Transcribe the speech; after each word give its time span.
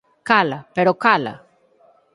Cala!, 0.29 0.59
pero 0.75 0.93
cala! 1.03 1.33